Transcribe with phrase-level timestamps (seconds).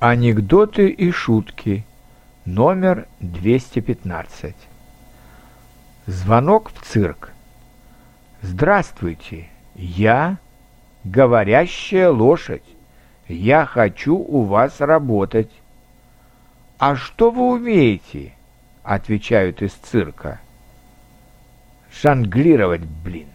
[0.00, 1.84] Анекдоты и шутки.
[2.44, 4.54] Номер 215.
[6.06, 7.32] Звонок в цирк.
[8.40, 10.36] Здравствуйте, я
[11.02, 12.62] говорящая лошадь.
[13.26, 15.50] Я хочу у вас работать.
[16.78, 18.34] А что вы умеете?
[18.84, 20.38] Отвечают из цирка.
[21.90, 23.26] Шанглировать, блин.